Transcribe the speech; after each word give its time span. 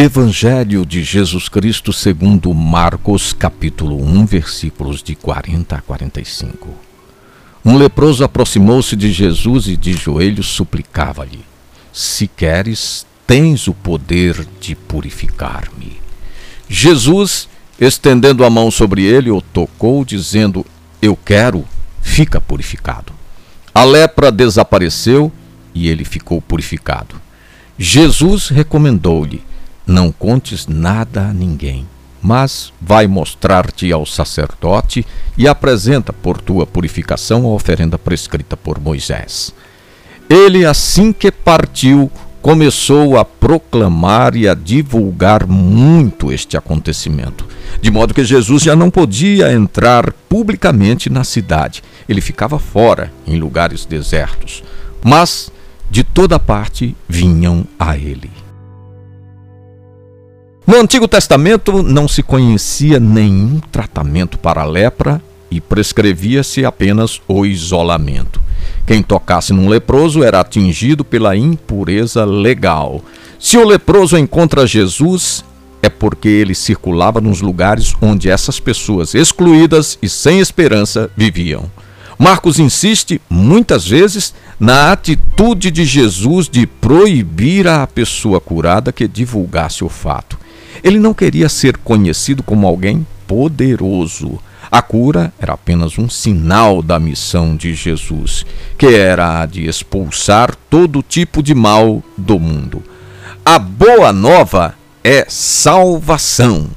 Evangelho 0.00 0.86
de 0.86 1.02
Jesus 1.02 1.48
Cristo 1.48 1.92
segundo 1.92 2.54
Marcos, 2.54 3.32
capítulo 3.32 4.00
1, 4.00 4.26
versículos 4.26 5.02
de 5.02 5.16
40 5.16 5.74
a 5.74 5.80
45. 5.80 6.68
Um 7.64 7.76
leproso 7.76 8.22
aproximou-se 8.22 8.94
de 8.94 9.10
Jesus 9.10 9.66
e 9.66 9.76
de 9.76 9.94
joelhos 9.94 10.46
suplicava-lhe: 10.46 11.40
Se 11.92 12.28
queres, 12.28 13.04
tens 13.26 13.66
o 13.66 13.74
poder 13.74 14.46
de 14.60 14.76
purificar-me. 14.76 16.00
Jesus, 16.68 17.48
estendendo 17.80 18.44
a 18.44 18.50
mão 18.50 18.70
sobre 18.70 19.02
ele, 19.02 19.32
o 19.32 19.42
tocou, 19.42 20.04
dizendo: 20.04 20.64
Eu 21.02 21.16
quero, 21.16 21.64
fica 22.00 22.40
purificado. 22.40 23.12
A 23.74 23.82
lepra 23.82 24.30
desapareceu 24.30 25.32
e 25.74 25.88
ele 25.88 26.04
ficou 26.04 26.40
purificado. 26.40 27.20
Jesus 27.76 28.48
recomendou-lhe: 28.48 29.42
não 29.88 30.12
contes 30.12 30.66
nada 30.66 31.22
a 31.22 31.32
ninguém, 31.32 31.88
mas 32.20 32.74
vai 32.78 33.06
mostrar-te 33.06 33.90
ao 33.90 34.04
sacerdote 34.04 35.04
e 35.36 35.48
apresenta 35.48 36.12
por 36.12 36.38
tua 36.42 36.66
purificação 36.66 37.46
a 37.46 37.48
oferenda 37.48 37.98
prescrita 37.98 38.54
por 38.54 38.78
Moisés. 38.78 39.54
Ele, 40.28 40.66
assim 40.66 41.10
que 41.10 41.32
partiu, 41.32 42.12
começou 42.42 43.16
a 43.16 43.24
proclamar 43.24 44.36
e 44.36 44.46
a 44.46 44.52
divulgar 44.52 45.46
muito 45.46 46.30
este 46.30 46.54
acontecimento, 46.54 47.46
de 47.80 47.90
modo 47.90 48.12
que 48.12 48.24
Jesus 48.24 48.62
já 48.62 48.76
não 48.76 48.90
podia 48.90 49.50
entrar 49.52 50.12
publicamente 50.28 51.08
na 51.08 51.24
cidade. 51.24 51.82
Ele 52.06 52.20
ficava 52.20 52.58
fora, 52.58 53.10
em 53.26 53.38
lugares 53.38 53.86
desertos, 53.86 54.62
mas 55.02 55.50
de 55.90 56.04
toda 56.04 56.38
parte 56.38 56.94
vinham 57.08 57.66
a 57.78 57.96
ele. 57.96 58.47
No 60.68 60.76
Antigo 60.76 61.08
Testamento 61.08 61.82
não 61.82 62.06
se 62.06 62.22
conhecia 62.22 63.00
nenhum 63.00 63.58
tratamento 63.72 64.38
para 64.38 64.60
a 64.60 64.66
lepra 64.66 65.18
e 65.50 65.62
prescrevia-se 65.62 66.62
apenas 66.62 67.22
o 67.26 67.46
isolamento. 67.46 68.38
Quem 68.86 69.02
tocasse 69.02 69.54
num 69.54 69.66
leproso 69.66 70.22
era 70.22 70.40
atingido 70.40 71.06
pela 71.06 71.34
impureza 71.34 72.22
legal. 72.26 73.02
Se 73.40 73.56
o 73.56 73.64
leproso 73.66 74.18
encontra 74.18 74.66
Jesus, 74.66 75.42
é 75.82 75.88
porque 75.88 76.28
ele 76.28 76.54
circulava 76.54 77.18
nos 77.18 77.40
lugares 77.40 77.94
onde 78.02 78.28
essas 78.28 78.60
pessoas 78.60 79.14
excluídas 79.14 79.98
e 80.02 80.08
sem 80.08 80.38
esperança 80.38 81.10
viviam. 81.16 81.64
Marcos 82.18 82.58
insiste, 82.58 83.22
muitas 83.30 83.88
vezes, 83.88 84.34
na 84.60 84.92
atitude 84.92 85.70
de 85.70 85.86
Jesus 85.86 86.46
de 86.46 86.66
proibir 86.66 87.66
à 87.66 87.86
pessoa 87.86 88.38
curada 88.38 88.92
que 88.92 89.08
divulgasse 89.08 89.82
o 89.82 89.88
fato. 89.88 90.36
Ele 90.82 90.98
não 90.98 91.14
queria 91.14 91.48
ser 91.48 91.76
conhecido 91.78 92.42
como 92.42 92.66
alguém 92.66 93.06
poderoso. 93.26 94.38
A 94.70 94.82
cura 94.82 95.32
era 95.38 95.54
apenas 95.54 95.98
um 95.98 96.08
sinal 96.10 96.82
da 96.82 96.98
missão 96.98 97.56
de 97.56 97.74
Jesus, 97.74 98.44
que 98.76 98.86
era 98.86 99.40
a 99.40 99.46
de 99.46 99.66
expulsar 99.66 100.54
todo 100.68 101.02
tipo 101.02 101.42
de 101.42 101.54
mal 101.54 102.02
do 102.16 102.38
mundo. 102.38 102.82
A 103.44 103.58
boa 103.58 104.12
nova 104.12 104.74
é 105.02 105.24
salvação. 105.28 106.68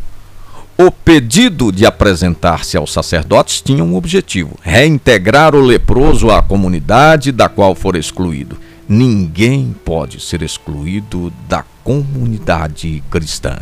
O 0.77 0.89
pedido 0.89 1.71
de 1.71 1.85
apresentar-se 1.85 2.77
aos 2.77 2.93
sacerdotes 2.93 3.61
tinha 3.61 3.83
um 3.83 3.95
objetivo: 3.95 4.57
reintegrar 4.61 5.53
o 5.53 5.61
leproso 5.61 6.31
à 6.31 6.41
comunidade 6.41 7.31
da 7.31 7.49
qual 7.49 7.75
for 7.75 7.95
excluído. 7.95 8.57
Ninguém 8.87 9.75
pode 9.85 10.19
ser 10.21 10.41
excluído 10.41 11.31
da 11.47 11.63
comunidade 11.83 13.03
cristã. 13.11 13.59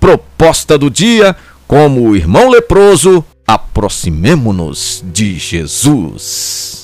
Proposta 0.00 0.78
do 0.78 0.90
dia: 0.90 1.36
como 1.66 2.08
o 2.08 2.16
irmão 2.16 2.48
leproso, 2.48 3.24
aproximemo-nos 3.46 5.02
de 5.12 5.38
Jesus. 5.38 6.77